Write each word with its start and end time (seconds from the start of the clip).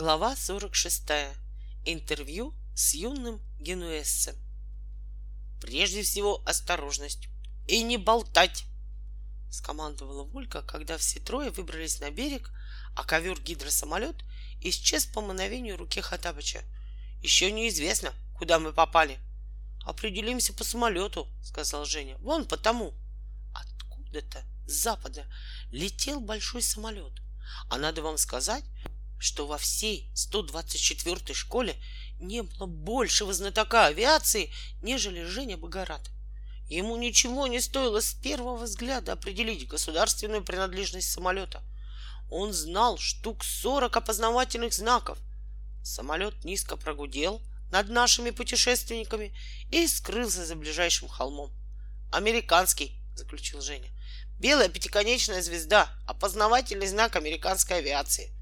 Глава 0.00 0.34
46. 0.34 1.02
Интервью 1.84 2.54
с 2.74 2.94
юным 2.94 3.38
генуэзцем. 3.58 4.34
Прежде 5.60 6.00
всего 6.00 6.42
осторожность 6.46 7.28
и 7.68 7.82
не 7.82 7.98
болтать, 7.98 8.64
скомандовала 9.50 10.24
Волька, 10.24 10.62
когда 10.62 10.96
все 10.96 11.20
трое 11.20 11.50
выбрались 11.50 12.00
на 12.00 12.10
берег, 12.10 12.50
а 12.96 13.04
ковер-гидросамолет 13.04 14.24
исчез 14.62 15.04
по 15.04 15.20
мановению 15.20 15.76
руки 15.76 16.00
Хатабыча. 16.00 16.62
Еще 17.20 17.52
неизвестно, 17.52 18.14
куда 18.38 18.58
мы 18.58 18.72
попали. 18.72 19.18
Определимся 19.84 20.54
по 20.54 20.64
самолету, 20.64 21.28
сказал 21.42 21.84
Женя. 21.84 22.16
Вон 22.20 22.46
по 22.46 22.56
тому. 22.56 22.94
Откуда-то 23.52 24.46
с 24.66 24.72
запада 24.72 25.26
летел 25.70 26.22
большой 26.22 26.62
самолет. 26.62 27.12
А 27.68 27.76
надо 27.76 28.00
вам 28.00 28.16
сказать, 28.16 28.64
что 29.20 29.46
во 29.46 29.58
всей 29.58 30.10
124-й 30.14 31.34
школе 31.34 31.76
не 32.18 32.42
было 32.42 32.66
большего 32.66 33.32
знатока 33.32 33.86
авиации, 33.86 34.50
нежели 34.82 35.24
Женя 35.24 35.58
Богорат. 35.58 36.10
Ему 36.68 36.96
ничего 36.96 37.46
не 37.46 37.60
стоило 37.60 38.00
с 38.00 38.14
первого 38.14 38.64
взгляда 38.64 39.12
определить 39.12 39.68
государственную 39.68 40.42
принадлежность 40.42 41.12
самолета. 41.12 41.62
Он 42.30 42.52
знал 42.52 42.96
штук 42.96 43.44
40 43.44 43.94
опознавательных 43.94 44.72
знаков. 44.72 45.18
Самолет 45.84 46.44
низко 46.44 46.76
прогудел 46.76 47.42
над 47.70 47.88
нашими 47.88 48.30
путешественниками 48.30 49.36
и 49.70 49.86
скрылся 49.86 50.46
за 50.46 50.56
ближайшим 50.56 51.08
холмом. 51.08 51.52
«Американский»,— 52.10 52.94
заключил 53.16 53.60
Женя. 53.60 53.90
«Белая 54.38 54.68
пятиконечная 54.68 55.42
звезда, 55.42 55.88
опознавательный 56.06 56.86
знак 56.86 57.16
американской 57.16 57.78
авиации» 57.78 58.32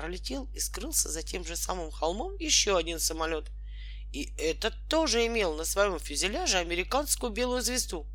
пролетел 0.00 0.48
и 0.54 0.60
скрылся 0.60 1.10
за 1.10 1.22
тем 1.22 1.44
же 1.44 1.56
самым 1.56 1.90
холмом 1.90 2.36
еще 2.38 2.78
один 2.78 2.98
самолет. 2.98 3.50
И 4.12 4.34
этот 4.38 4.74
тоже 4.88 5.26
имел 5.26 5.54
на 5.54 5.64
своем 5.64 5.98
фюзеляже 5.98 6.56
американскую 6.56 7.30
белую 7.30 7.62
звезду. 7.62 8.06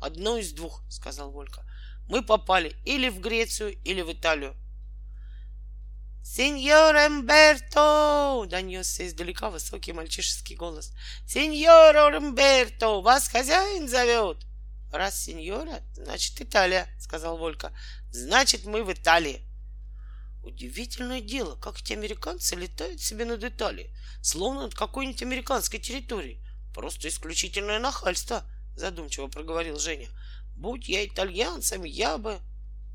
Одно 0.00 0.38
из 0.38 0.52
двух, 0.52 0.82
сказал 0.88 1.32
Волька. 1.32 1.64
Мы 2.08 2.22
попали 2.22 2.76
или 2.84 3.08
в 3.08 3.20
Грецию, 3.20 3.76
или 3.82 4.02
в 4.02 4.12
Италию. 4.12 4.54
«Сеньор 6.22 6.94
Эмберто!»— 6.94 8.46
донесся 8.48 9.06
издалека 9.06 9.50
высокий 9.50 9.92
мальчишеский 9.92 10.56
голос. 10.56 10.92
«Сеньор 11.26 11.96
Эмберто! 11.96 13.00
Вас 13.02 13.28
хозяин 13.28 13.88
зовет!» 13.88 14.38
«Раз 14.92 15.24
сеньора, 15.24 15.82
значит 15.94 16.40
Италия»,— 16.40 16.86
сказал 17.00 17.36
Волька. 17.36 17.76
«Значит, 18.10 18.64
мы 18.64 18.84
в 18.84 18.92
Италии». 18.92 19.42
Удивительное 20.44 21.22
дело, 21.22 21.56
как 21.56 21.80
эти 21.80 21.94
американцы 21.94 22.54
летают 22.54 23.00
себе 23.00 23.24
над 23.24 23.42
Италией, 23.42 23.90
словно 24.20 24.64
над 24.64 24.74
какой-нибудь 24.74 25.22
американской 25.22 25.80
территорией. 25.80 26.44
Просто 26.74 27.08
исключительное 27.08 27.78
нахальство, 27.78 28.44
задумчиво 28.76 29.28
проговорил 29.28 29.78
Женя. 29.78 30.08
Будь 30.54 30.86
я 30.86 31.06
итальянцем, 31.06 31.84
я 31.84 32.18
бы... 32.18 32.40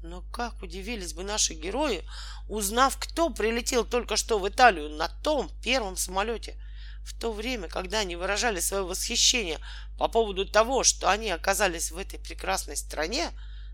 Но 0.03 0.21
как 0.31 0.61
удивились 0.61 1.13
бы 1.13 1.23
наши 1.23 1.55
герои, 1.55 2.05
узнав, 2.47 2.97
кто 2.97 3.31
прилетел 3.31 3.83
только 3.83 4.15
что 4.15 4.37
в 4.37 4.47
Италию 4.47 4.89
на 4.89 5.09
том 5.09 5.49
первом 5.61 5.97
самолете. 5.97 6.55
В 7.03 7.19
то 7.19 7.33
время, 7.33 7.67
когда 7.67 7.99
они 7.99 8.15
выражали 8.15 8.59
свое 8.59 8.83
восхищение 8.83 9.59
по 9.97 10.07
поводу 10.07 10.45
того, 10.45 10.83
что 10.83 11.09
они 11.09 11.31
оказались 11.31 11.89
в 11.89 11.97
этой 11.97 12.19
прекрасной 12.19 12.77
стране, 12.77 13.31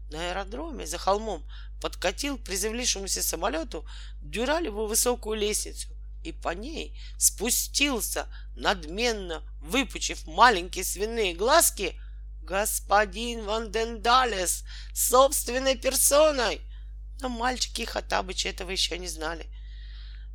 на 0.09 0.29
аэродроме 0.29 0.85
за 0.85 0.97
холмом 0.97 1.43
подкатил 1.81 2.37
к 2.37 2.43
приземлившемуся 2.43 3.23
самолету 3.23 3.85
дюралевую 4.21 4.87
высокую 4.87 5.37
лестницу 5.37 5.89
и 6.23 6.31
по 6.31 6.49
ней 6.49 6.99
спустился, 7.17 8.27
надменно 8.55 9.43
выпучив 9.61 10.25
маленькие 10.25 10.83
свиные 10.83 11.35
глазки, 11.35 11.99
господин 12.41 13.45
Вандендалес 13.45 14.63
собственной 14.94 15.75
персоной. 15.75 16.61
Но 17.21 17.29
мальчики 17.29 17.81
и 17.81 17.85
Хатабыча 17.85 18.49
этого 18.49 18.71
еще 18.71 18.97
не 18.97 19.07
знали. 19.07 19.45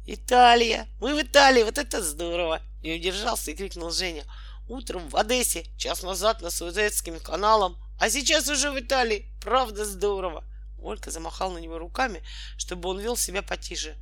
«Италия! 0.07 0.89
Мы 1.01 1.15
в 1.15 1.23
Италии! 1.23 1.63
Вот 1.63 1.79
это 1.79 2.03
здорово!» 2.03 2.63
Не 2.83 2.95
удержался 2.95 3.51
и 3.51 3.55
крикнул 3.55 3.91
Женя. 3.91 4.25
«Утром 4.69 5.09
в 5.09 5.17
Одессе, 5.17 5.67
час 5.77 6.03
назад 6.03 6.41
на 6.41 6.51
Суэцким 6.51 7.21
каналом, 7.21 7.77
а 7.99 8.09
сейчас 8.09 8.49
уже 8.49 8.71
в 8.71 8.79
Италии. 8.79 9.30
Правда 9.41 9.85
здорово. 9.85 10.45
Олька 10.79 11.11
замахал 11.11 11.53
на 11.53 11.59
него 11.59 11.79
руками, 11.79 12.23
чтобы 12.57 12.89
он 12.89 13.01
вел 13.01 13.17
себя 13.17 13.43
потише. 13.43 13.97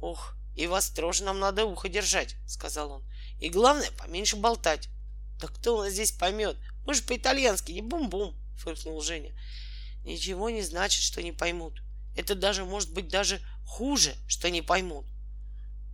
Ох, 0.00 0.34
и 0.56 0.66
вас 0.66 0.90
тоже 0.90 1.24
нам 1.24 1.38
надо 1.38 1.64
ухо 1.64 1.88
держать, 1.88 2.36
сказал 2.46 2.92
он. 2.92 3.04
И 3.40 3.48
главное, 3.48 3.90
поменьше 3.92 4.36
болтать. 4.36 4.88
Да 5.40 5.48
кто 5.48 5.82
нас 5.82 5.92
здесь 5.92 6.12
поймет? 6.12 6.56
Мы 6.84 6.94
же 6.94 7.02
по-итальянски, 7.02 7.72
не 7.72 7.82
бум-бум, 7.82 8.34
фыркнул 8.56 9.00
Женя. 9.00 9.32
Ничего 10.04 10.50
не 10.50 10.62
значит, 10.62 11.02
что 11.02 11.22
не 11.22 11.32
поймут. 11.32 11.80
Это 12.16 12.34
даже 12.34 12.64
может 12.64 12.92
быть 12.92 13.08
даже 13.08 13.40
хуже, 13.66 14.14
что 14.26 14.50
не 14.50 14.62
поймут. 14.62 15.06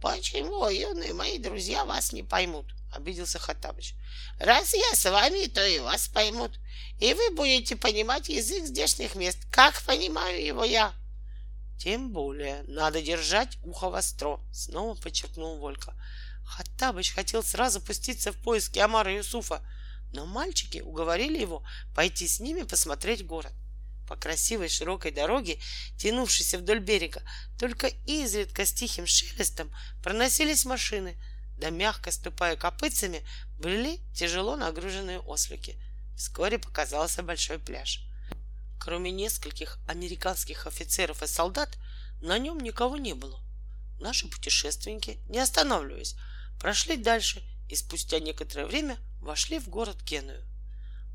Почему, 0.00 0.68
юные 0.68 1.12
мои 1.12 1.38
друзья, 1.38 1.84
вас 1.84 2.12
не 2.12 2.22
поймут? 2.22 2.66
обиделся 2.96 3.38
Хаттабыч. 3.38 3.94
Раз 4.38 4.74
я 4.74 4.94
с 4.94 5.04
вами, 5.10 5.46
то 5.46 5.64
и 5.66 5.78
вас 5.78 6.08
поймут. 6.08 6.58
И 6.98 7.12
вы 7.14 7.30
будете 7.30 7.76
понимать 7.76 8.28
язык 8.28 8.64
здешних 8.64 9.14
мест, 9.14 9.38
как 9.50 9.82
понимаю 9.82 10.44
его 10.44 10.64
я. 10.64 10.92
Тем 11.78 12.10
более 12.10 12.62
надо 12.68 13.02
держать 13.02 13.58
ухо 13.62 13.90
востро, 13.90 14.40
снова 14.52 14.94
подчеркнул 14.94 15.58
Волька. 15.58 15.94
Хаттабыч 16.44 17.12
хотел 17.12 17.42
сразу 17.42 17.80
пуститься 17.80 18.32
в 18.32 18.36
поиски 18.36 18.78
Амара 18.78 19.14
Юсуфа, 19.14 19.60
но 20.12 20.24
мальчики 20.24 20.78
уговорили 20.78 21.38
его 21.38 21.64
пойти 21.94 22.26
с 22.26 22.40
ними 22.40 22.62
посмотреть 22.62 23.26
город. 23.26 23.52
По 24.08 24.16
красивой 24.16 24.68
широкой 24.68 25.10
дороге, 25.10 25.58
тянувшейся 25.98 26.58
вдоль 26.58 26.78
берега, 26.78 27.22
только 27.58 27.88
изредка 28.06 28.64
с 28.64 28.72
тихим 28.72 29.06
шелестом 29.06 29.70
проносились 30.02 30.64
машины— 30.64 31.16
да 31.58 31.70
мягко 31.70 32.10
ступая 32.10 32.56
копытцами, 32.56 33.22
были 33.58 34.00
тяжело 34.14 34.56
нагруженные 34.56 35.20
ослики. 35.20 35.76
Вскоре 36.16 36.58
показался 36.58 37.22
большой 37.22 37.58
пляж. 37.58 38.00
Кроме 38.80 39.10
нескольких 39.10 39.78
американских 39.86 40.66
офицеров 40.66 41.22
и 41.22 41.26
солдат, 41.26 41.76
на 42.22 42.38
нем 42.38 42.58
никого 42.58 42.96
не 42.96 43.14
было. 43.14 43.40
Наши 44.00 44.26
путешественники, 44.28 45.18
не 45.28 45.38
останавливаясь, 45.38 46.16
прошли 46.58 46.96
дальше 46.96 47.42
и 47.68 47.76
спустя 47.76 48.18
некоторое 48.18 48.66
время 48.66 48.98
вошли 49.20 49.58
в 49.58 49.68
город 49.68 50.02
Геную. 50.02 50.42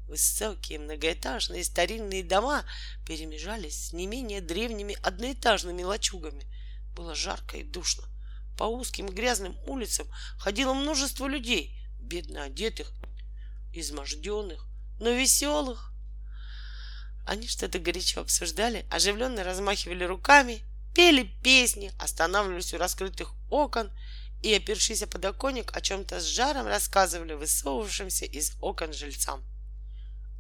Высокие 0.08 0.78
многоэтажные 0.78 1.64
старинные 1.64 2.24
дома 2.24 2.66
перемежались 3.08 3.88
с 3.88 3.94
не 3.94 4.06
менее 4.06 4.42
древними 4.42 4.98
одноэтажными 5.02 5.84
лачугами. 5.84 6.46
Было 6.94 7.16
жарко 7.16 7.58
и 7.58 7.64
душно. 7.64 8.04
По 8.58 8.66
узким 8.66 9.08
грязным 9.08 9.58
улицам 9.66 10.08
ходило 10.38 10.74
множество 10.74 11.28
людей, 11.28 11.80
бедно 12.00 12.44
одетых, 12.44 12.92
изможденных, 13.74 14.68
но 15.02 15.10
веселых. 15.10 15.92
Они 17.26 17.48
что-то 17.48 17.80
горячо 17.80 18.22
обсуждали, 18.22 18.86
оживленно 18.92 19.44
размахивали 19.44 20.04
руками, 20.04 20.62
пели 20.94 21.24
песни, 21.44 21.92
останавливались 22.00 22.74
у 22.74 22.78
раскрытых 22.78 23.34
окон 23.50 23.92
и, 24.44 24.54
опершись 24.54 25.02
о 25.02 25.08
подоконник, 25.08 25.76
о 25.76 25.82
чем-то 25.82 26.20
с 26.20 26.26
жаром 26.26 26.68
рассказывали 26.68 27.34
высовывавшимся 27.34 28.26
из 28.26 28.54
окон 28.62 28.94
жильцам. 28.94 29.44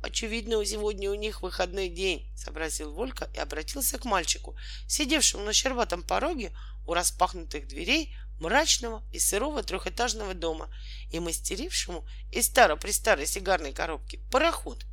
Очевидно, 0.03 0.63
сегодня 0.63 1.09
у 1.09 1.15
них 1.15 1.41
выходной 1.41 1.89
день, 1.89 2.31
сообразил 2.37 2.93
Волька 2.93 3.29
и 3.33 3.39
обратился 3.39 3.97
к 3.97 4.05
мальчику, 4.05 4.55
сидевшему 4.87 5.43
на 5.43 5.53
щербатом 5.53 6.03
пороге 6.03 6.55
у 6.85 6.93
распахнутых 6.93 7.67
дверей 7.67 8.15
мрачного 8.41 9.03
и 9.13 9.19
сырого 9.19 9.63
трехэтажного 9.63 10.33
дома 10.33 10.69
и 11.11 11.19
мастерившему 11.19 12.05
из 12.31 12.47
старо-престарой 12.47 13.27
сигарной 13.27 13.71
коробки 13.71 14.19
пароход. 14.31 14.83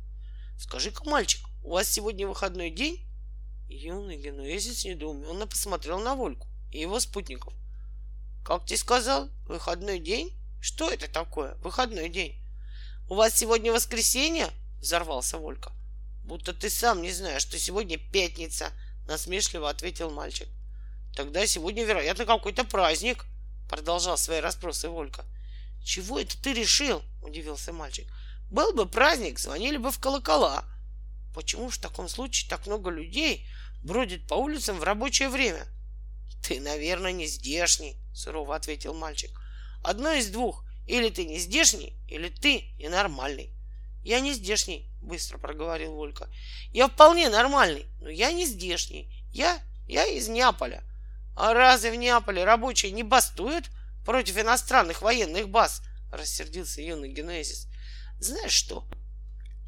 Скажи-ка, 0.57 1.03
мальчик, 1.09 1.45
у 1.63 1.71
вас 1.71 1.89
сегодня 1.89 2.27
выходной 2.27 2.69
день? 2.69 3.05
Юный 3.67 4.17
генуэзец 4.17 4.85
недоуменно 4.85 5.47
посмотрел 5.47 5.99
на 5.99 6.15
Вольку 6.15 6.47
и 6.71 6.79
его 6.79 6.99
спутников. 6.99 7.53
Как 8.45 8.65
ты 8.65 8.77
сказал, 8.77 9.29
выходной 9.45 9.99
день? 9.99 10.33
Что 10.61 10.89
это 10.89 11.07
такое, 11.07 11.55
выходной 11.55 12.09
день? 12.09 12.35
У 13.09 13.15
вас 13.15 13.35
сегодня 13.35 13.73
воскресенье? 13.73 14.49
Взорвался 14.79 15.37
Волька. 15.37 15.71
Будто 16.23 16.53
ты 16.53 16.69
сам 16.69 17.01
не 17.01 17.11
знаешь, 17.11 17.41
что 17.41 17.57
сегодня 17.57 17.97
пятница, 17.97 18.71
насмешливо 19.07 19.69
ответил 19.69 20.11
мальчик. 20.11 20.47
Тогда 21.15 21.45
сегодня, 21.47 21.83
вероятно, 21.83 22.25
какой-то 22.25 22.63
праздник, 22.63 23.25
продолжал 23.69 24.17
свои 24.17 24.39
расспросы 24.39 24.89
Волька. 24.89 25.25
Чего 25.83 26.19
это 26.19 26.37
ты 26.41 26.53
решил? 26.53 27.01
удивился 27.21 27.71
мальчик. 27.71 28.07
Был 28.49 28.73
бы 28.73 28.85
праздник, 28.87 29.39
звонили 29.39 29.77
бы 29.77 29.91
в 29.91 29.99
колокола. 29.99 30.65
Почему 31.33 31.69
в 31.69 31.77
таком 31.77 32.09
случае 32.09 32.49
так 32.49 32.65
много 32.65 32.89
людей 32.89 33.47
бродит 33.83 34.27
по 34.27 34.33
улицам 34.33 34.79
в 34.79 34.83
рабочее 34.83 35.29
время? 35.29 35.65
Ты, 36.43 36.59
наверное, 36.59 37.11
не 37.11 37.27
здешний, 37.27 37.97
сурово 38.13 38.55
ответил 38.55 38.93
мальчик. 38.93 39.31
Одно 39.83 40.11
из 40.13 40.29
двух. 40.29 40.65
Или 40.87 41.09
ты 41.09 41.25
не 41.25 41.37
здешний, 41.37 41.93
или 42.07 42.29
ты 42.29 42.63
ненормальный. 42.79 43.53
Я 44.03 44.21
не 44.21 44.33
здешний, 44.33 44.89
быстро 45.01 45.37
проговорил 45.37 45.91
Волька. 45.91 46.27
Я 46.73 46.87
вполне 46.87 47.29
нормальный, 47.29 47.85
но 48.01 48.09
я 48.09 48.31
не 48.31 48.45
здешний. 48.45 49.13
Я, 49.31 49.61
я 49.87 50.05
из 50.07 50.27
Неаполя. 50.27 50.83
А 51.35 51.53
разве 51.53 51.91
в 51.91 51.95
Неаполе 51.95 52.43
рабочие 52.43 52.91
не 52.91 53.03
бастуют 53.03 53.69
против 54.05 54.37
иностранных 54.37 55.01
военных 55.01 55.49
баз? 55.49 55.81
Рассердился 56.11 56.81
юный 56.81 57.09
генезис. 57.09 57.67
Знаешь 58.19 58.51
что? 58.51 58.85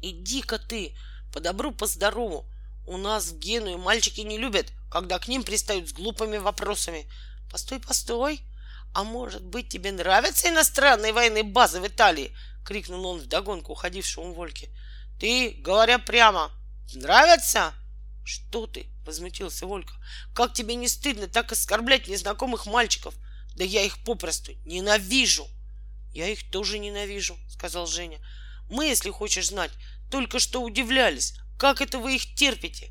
Иди-ка 0.02 0.58
ты, 0.58 0.96
по 1.32 1.40
добру, 1.40 1.72
по 1.72 1.86
здорову. 1.86 2.44
У 2.86 2.96
нас 2.96 3.26
в 3.28 3.38
Генуе 3.38 3.76
мальчики 3.76 4.20
не 4.20 4.36
любят, 4.36 4.72
когда 4.90 5.18
к 5.18 5.28
ним 5.28 5.44
пристают 5.44 5.88
с 5.88 5.92
глупыми 5.92 6.38
вопросами. 6.38 7.08
Постой, 7.50 7.80
постой. 7.80 8.40
А 8.94 9.04
может 9.04 9.42
быть, 9.42 9.68
тебе 9.68 9.92
нравятся 9.92 10.48
иностранные 10.48 11.12
военные 11.12 11.44
базы 11.44 11.80
в 11.80 11.86
Италии? 11.86 12.36
Крикнул 12.64 13.06
он 13.06 13.20
вдогонку 13.20 13.72
уходившему 13.72 14.34
Вольке. 14.34 14.68
Ты, 15.18 15.50
говоря 15.58 15.98
прямо, 15.98 16.50
нравятся? 16.94 17.72
Что 18.24 18.66
ты? 18.66 18.91
Возмутился 19.04 19.66
Волька. 19.66 19.94
Как 20.34 20.54
тебе 20.54 20.74
не 20.74 20.88
стыдно 20.88 21.26
так 21.26 21.52
оскорблять 21.52 22.08
незнакомых 22.08 22.66
мальчиков? 22.66 23.14
Да 23.56 23.64
я 23.64 23.82
их 23.82 24.02
попросту 24.04 24.52
ненавижу. 24.64 25.46
Я 26.12 26.28
их 26.28 26.50
тоже 26.50 26.78
ненавижу, 26.78 27.36
сказал 27.48 27.86
Женя. 27.86 28.18
Мы, 28.70 28.86
если 28.86 29.10
хочешь 29.10 29.48
знать, 29.48 29.70
только 30.10 30.38
что 30.38 30.62
удивлялись, 30.62 31.34
как 31.58 31.80
это 31.80 31.98
вы 31.98 32.16
их 32.16 32.34
терпите? 32.34 32.90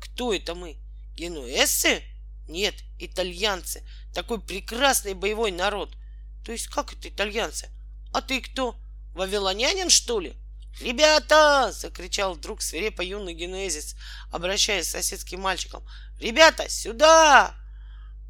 Кто 0.00 0.32
это 0.32 0.54
мы? 0.54 0.78
Генуэзцы? 1.14 2.02
Нет, 2.48 2.74
итальянцы. 2.98 3.86
Такой 4.14 4.40
прекрасный 4.40 5.14
боевой 5.14 5.52
народ. 5.52 5.96
То 6.44 6.52
есть 6.52 6.68
как 6.68 6.92
это 6.92 7.08
итальянцы? 7.08 7.70
А 8.12 8.20
ты 8.20 8.40
кто? 8.40 8.76
Вавилонянин, 9.14 9.90
что 9.90 10.20
ли? 10.20 10.36
«Ребята!»— 10.80 11.72
закричал 11.72 12.34
вдруг 12.34 12.62
свирепо 12.62 13.02
юный 13.02 13.34
генезис, 13.34 13.96
обращаясь 14.30 14.88
к 14.88 14.90
соседским 14.90 15.40
мальчикам. 15.40 15.86
«Ребята, 16.20 16.68
сюда!» 16.68 17.54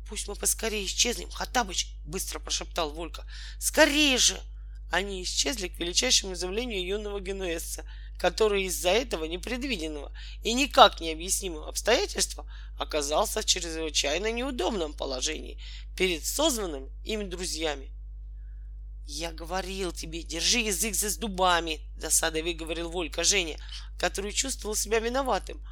«Пусть 0.09 0.29
мы 0.29 0.37
поскорее 0.37 0.87
исчезнем, 0.87 1.31
Хатабыч!»— 1.31 1.89
быстро 2.05 2.39
прошептал 2.39 2.91
Волька. 2.91 3.25
«Скорее 3.59 4.19
же!» 4.19 4.41
Они 4.93 5.23
исчезли 5.23 5.67
к 5.67 5.79
величайшему 5.81 6.35
изумлению 6.35 6.87
юного 6.87 7.21
генуэзца— 7.21 7.85
который 8.19 8.65
из-за 8.65 8.91
этого 8.91 9.25
непредвиденного 9.25 10.13
и 10.43 10.53
никак 10.53 11.01
необъяснимого 11.01 11.69
обстоятельства 11.69 12.51
оказался 12.79 13.43
в 13.43 13.45
чрезвычайно 13.45 14.33
неудобном 14.33 14.93
положении 14.95 15.61
перед 15.97 16.25
созванными 16.25 16.91
им 17.05 17.29
друзьями. 17.29 17.91
«Я 19.07 19.31
говорил 19.31 19.93
тебе, 19.93 20.23
держи 20.23 20.59
язык 20.59 20.97
за 20.97 21.11
зубами!»— 21.11 21.81
досадой 21.97 22.43
выговорил 22.43 22.91
Волька 22.91 23.23
Женя, 23.23 23.57
который 23.99 24.33
чувствовал 24.33 24.75
себя 24.75 24.99
виноватым. 24.99 25.65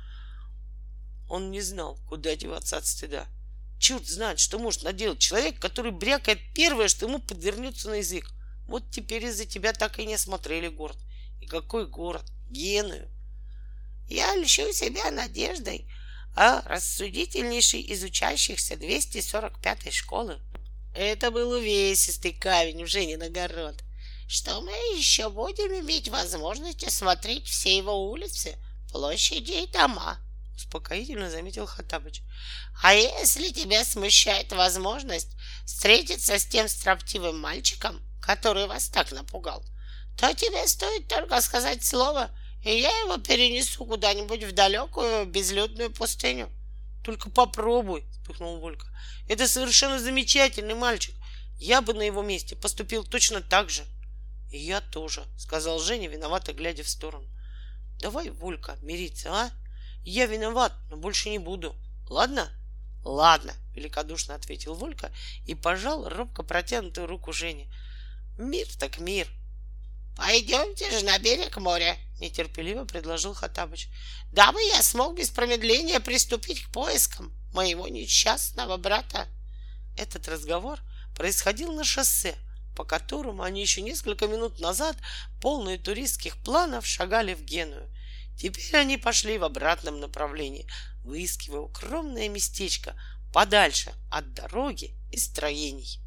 Он 1.28 1.50
не 1.50 1.60
знал, 1.60 1.98
куда 2.08 2.36
деваться 2.36 2.76
от 2.76 2.86
стыда. 2.86 3.26
Черт 3.81 4.06
знает, 4.06 4.38
что 4.38 4.58
может 4.58 4.84
наделать 4.84 5.19
человек, 5.19 5.58
который 5.58 5.90
брякает 5.90 6.38
первое, 6.54 6.86
что 6.86 7.06
ему 7.06 7.19
подвернется 7.19 7.88
на 7.88 7.94
язык. 7.94 8.31
Вот 8.66 8.90
теперь 8.90 9.25
из-за 9.25 9.46
тебя 9.46 9.72
так 9.72 9.98
и 9.98 10.06
не 10.06 10.14
осмотрели 10.14 10.69
город. 10.69 10.96
И 11.40 11.46
какой 11.46 11.86
город? 11.86 12.25
Геную. 12.50 13.10
Я 14.08 14.36
льщу 14.36 14.72
себя 14.72 15.10
надеждой 15.10 15.90
о 16.36 16.62
рассудительнейшей 16.62 17.81
из 17.81 18.02
учащихся 18.04 18.75
245-й 18.75 19.90
школы. 19.90 20.40
Это 20.94 21.32
был 21.32 21.50
увесистый 21.50 22.32
камень 22.32 22.85
в 22.85 22.87
Женин 22.87 23.20
огород. 23.20 23.82
Что 24.29 24.61
мы 24.61 24.70
еще 24.96 25.29
будем 25.29 25.81
иметь 25.81 26.08
возможность 26.08 26.85
осмотреть 26.85 27.49
все 27.49 27.76
его 27.76 28.11
улицы, 28.11 28.56
площади 28.93 29.64
и 29.64 29.67
дома, 29.67 30.20
успокоительно 30.55 31.31
заметил 31.31 31.67
Хатабыч. 31.67 32.23
А 32.81 32.94
если 32.94 33.49
тебя 33.49 33.85
смущает 33.85 34.52
возможность 34.52 35.37
встретиться 35.67 36.38
с 36.38 36.46
тем 36.46 36.69
строптивым 36.69 37.41
мальчиком, 37.41 38.00
который 38.23 38.69
вас 38.69 38.88
так 38.88 39.11
напугал, 39.11 39.64
то 40.17 40.32
тебе 40.32 40.67
стоит 40.69 41.08
только 41.08 41.41
сказать 41.41 41.85
слово, 41.85 42.31
и 42.62 42.70
я 42.70 43.00
его 43.00 43.17
перенесу 43.19 43.85
куда-нибудь 43.85 44.44
в 44.44 44.52
далекую 44.52 45.26
безлюдную 45.26 45.93
пустыню. 45.93 46.52
Только 47.04 47.28
попробуй, 47.28 48.04
вспыхнул 48.10 48.58
Волька. 48.58 48.86
Это 49.28 49.46
совершенно 49.46 49.98
замечательный 49.98 50.74
мальчик. 50.74 51.14
Я 51.58 51.82
бы 51.82 51.92
на 51.92 52.02
его 52.02 52.22
месте 52.22 52.56
поступил 52.56 53.04
точно 53.04 53.42
так 53.42 53.68
же. 53.68 53.84
И 54.50 54.58
я 54.58 54.80
тоже, 54.80 55.24
сказал 55.36 55.78
Женя, 55.80 56.08
виновато 56.08 56.54
глядя 56.54 56.82
в 56.82 56.88
сторону. 56.88 57.28
Давай, 58.00 58.30
Волька, 58.30 58.78
мириться, 58.80 59.30
а? 59.32 59.50
Я 60.02 60.26
виноват, 60.26 60.72
но 60.90 60.96
больше 60.96 61.28
не 61.28 61.38
буду. 61.38 61.76
Ладно? 62.08 62.50
Ладно, 63.02 63.52
великодушно 63.74 64.34
ответил 64.34 64.74
Волька 64.74 65.12
и 65.46 65.54
пожал 65.54 66.08
робко 66.08 66.42
протянутую 66.42 67.06
руку 67.06 67.32
Жене. 67.32 67.70
Мир 68.38 68.66
так 68.78 68.98
мир, 68.98 69.28
Пойдемте 70.16 70.90
же 70.90 71.05
на 71.05 71.19
берег 71.19 71.56
моря, 71.56 71.96
нетерпеливо 72.20 72.84
предложил 72.84 73.34
Хатабыч, 73.34 73.88
дабы 74.32 74.61
я 74.62 74.82
смог 74.82 75.16
без 75.16 75.31
промедления 75.31 75.99
приступить 76.00 76.62
к 76.62 76.70
поискам 76.70 77.32
моего 77.52 77.88
несчастного 77.88 78.76
брата. 78.76 79.28
Этот 79.96 80.28
разговор 80.28 80.78
происходил 81.16 81.72
на 81.72 81.84
шоссе, 81.84 82.37
по 82.76 82.84
которому 82.84 83.43
они 83.43 83.61
еще 83.61 83.81
несколько 83.82 84.26
минут 84.26 84.61
назад, 84.61 84.96
полные 85.40 85.78
туристских 85.78 86.37
планов, 86.38 86.87
шагали 86.87 87.34
в 87.34 87.43
Геную. 87.43 87.88
Теперь 88.37 88.76
они 88.76 88.96
пошли 88.96 89.38
в 89.38 89.44
обратном 89.44 90.00
направлении, 90.00 90.69
выискивая 91.05 91.60
укромное 91.60 92.28
местечко 92.28 92.96
подальше 93.32 93.93
от 94.10 94.32
дороги 94.34 94.94
и 95.12 95.19
строений. 95.19 96.03